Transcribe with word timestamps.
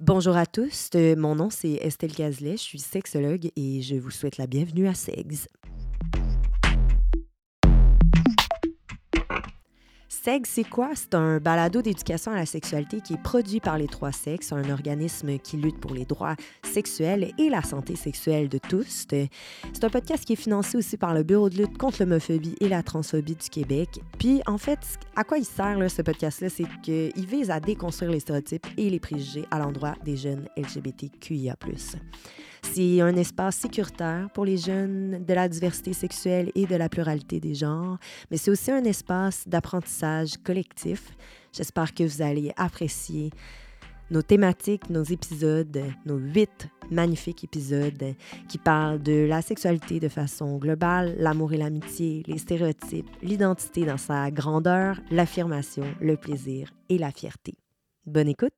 Bonjour 0.00 0.36
à 0.36 0.44
tous, 0.44 0.90
euh, 0.96 1.14
mon 1.14 1.36
nom 1.36 1.50
c'est 1.50 1.74
Estelle 1.74 2.10
Gazlet, 2.10 2.56
je 2.56 2.62
suis 2.62 2.80
sexologue 2.80 3.52
et 3.54 3.80
je 3.80 3.94
vous 3.94 4.10
souhaite 4.10 4.38
la 4.38 4.48
bienvenue 4.48 4.88
à 4.88 4.94
SEGS. 4.94 5.46
SEG, 10.24 10.46
c'est 10.46 10.64
quoi? 10.64 10.92
C'est 10.94 11.14
un 11.14 11.38
balado 11.38 11.82
d'éducation 11.82 12.32
à 12.32 12.36
la 12.36 12.46
sexualité 12.46 13.02
qui 13.02 13.12
est 13.12 13.22
produit 13.22 13.60
par 13.60 13.76
les 13.76 13.86
trois 13.86 14.10
sexes, 14.10 14.52
un 14.52 14.70
organisme 14.70 15.38
qui 15.38 15.58
lutte 15.58 15.78
pour 15.78 15.92
les 15.92 16.06
droits 16.06 16.34
sexuels 16.62 17.34
et 17.36 17.50
la 17.50 17.62
santé 17.62 17.94
sexuelle 17.94 18.48
de 18.48 18.56
tous. 18.56 19.06
C'est 19.10 19.84
un 19.84 19.90
podcast 19.90 20.24
qui 20.24 20.32
est 20.32 20.36
financé 20.36 20.78
aussi 20.78 20.96
par 20.96 21.12
le 21.12 21.24
Bureau 21.24 21.50
de 21.50 21.58
lutte 21.58 21.76
contre 21.76 22.00
l'homophobie 22.00 22.56
et 22.60 22.70
la 22.70 22.82
transphobie 22.82 23.36
du 23.36 23.50
Québec. 23.50 24.00
Puis, 24.18 24.40
en 24.46 24.56
fait, 24.56 24.78
à 25.14 25.24
quoi 25.24 25.36
il 25.36 25.44
sert, 25.44 25.76
ce 25.90 26.00
podcast-là? 26.00 26.48
C'est 26.48 26.64
qu'il 26.82 27.26
vise 27.26 27.50
à 27.50 27.60
déconstruire 27.60 28.10
les 28.10 28.20
stéréotypes 28.20 28.66
et 28.78 28.88
les 28.88 29.00
préjugés 29.00 29.44
à 29.50 29.58
l'endroit 29.58 29.94
des 30.06 30.16
jeunes 30.16 30.48
LGBTQIA+. 30.56 31.54
C'est 32.72 33.00
un 33.00 33.14
espace 33.16 33.56
sécuritaire 33.56 34.28
pour 34.34 34.44
les 34.44 34.56
jeunes 34.56 35.24
de 35.24 35.34
la 35.34 35.48
diversité 35.48 35.92
sexuelle 35.92 36.50
et 36.54 36.66
de 36.66 36.74
la 36.74 36.88
pluralité 36.88 37.38
des 37.38 37.54
genres, 37.54 37.98
mais 38.30 38.36
c'est 38.36 38.50
aussi 38.50 38.70
un 38.72 38.82
espace 38.84 39.46
d'apprentissage 39.46 40.36
collectif. 40.38 41.16
J'espère 41.52 41.94
que 41.94 42.02
vous 42.02 42.20
allez 42.20 42.52
apprécier 42.56 43.30
nos 44.10 44.22
thématiques, 44.22 44.90
nos 44.90 45.04
épisodes, 45.04 45.80
nos 46.04 46.16
huit 46.16 46.68
magnifiques 46.90 47.44
épisodes 47.44 48.14
qui 48.48 48.58
parlent 48.58 49.02
de 49.02 49.24
la 49.26 49.40
sexualité 49.40 50.00
de 50.00 50.08
façon 50.08 50.58
globale, 50.58 51.14
l'amour 51.18 51.52
et 51.52 51.58
l'amitié, 51.58 52.22
les 52.26 52.38
stéréotypes, 52.38 53.10
l'identité 53.22 53.84
dans 53.84 53.98
sa 53.98 54.30
grandeur, 54.30 55.00
l'affirmation, 55.10 55.84
le 56.00 56.16
plaisir 56.16 56.72
et 56.88 56.98
la 56.98 57.12
fierté. 57.12 57.54
Bonne 58.06 58.28
écoute! 58.28 58.52